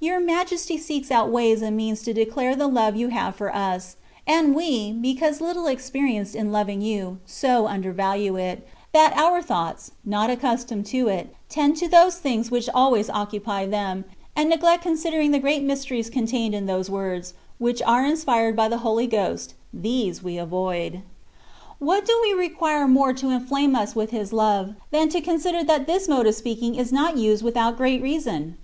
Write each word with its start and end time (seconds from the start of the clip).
Your 0.00 0.18
Majesty 0.18 0.76
seeks 0.76 1.08
out 1.12 1.30
ways 1.30 1.62
and 1.62 1.76
means 1.76 2.02
to 2.02 2.12
declare 2.12 2.56
the 2.56 2.66
love 2.66 2.96
you 2.96 3.10
have 3.10 3.36
for 3.36 3.54
us; 3.54 3.94
and 4.26 4.52
we, 4.56 4.90
because 4.92 5.40
little 5.40 5.66
expe 5.66 6.00
rienced 6.02 6.34
in 6.34 6.50
loving 6.50 6.80
you, 6.82 7.18
so 7.24 7.68
undervalue 7.68 8.34
it, 8.34 8.66
that 8.92 9.16
our 9.16 9.40
thoughts, 9.40 9.92
not 10.04 10.30
accustomed 10.30 10.84
to 10.86 11.06
it, 11.06 11.32
tend 11.48 11.76
to 11.76 11.86
those 11.86 12.18
things 12.18 12.50
which 12.50 12.68
always 12.74 13.08
occupy 13.08 13.66
them, 13.66 14.04
and 14.34 14.50
neglect 14.50 14.82
considering 14.82 15.30
the 15.30 15.38
great 15.38 15.62
mysteries 15.62 16.10
contained 16.10 16.56
in 16.56 16.66
those 16.66 16.90
words, 16.90 17.34
which 17.58 17.80
are 17.82 18.04
inspired 18.04 18.56
by 18.56 18.66
the 18.68 18.78
Holy 18.78 19.06
Ghost: 19.06 19.54
these 19.72 20.24
we 20.24 20.36
avoid. 20.38 21.02
What 21.78 22.04
do 22.04 22.18
we 22.24 22.32
require 22.32 22.88
more 22.88 23.12
to 23.12 23.30
inflame 23.30 23.76
us 23.76 23.94
with 23.94 24.10
His 24.10 24.32
love, 24.32 24.74
than 24.90 25.08
to 25.10 25.20
consider 25.20 25.62
that 25.62 25.86
this 25.86 26.08
mode 26.08 26.26
of 26.26 26.34
speaking* 26.34 26.74
is 26.74 26.92
not 26.92 27.16
used 27.16 27.44
without 27.44 27.76
great 27.76 28.02
reason 28.02 28.56